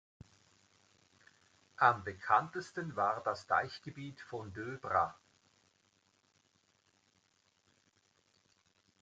[1.77, 5.15] Am bekanntesten war das Teichgebiet von Döbra.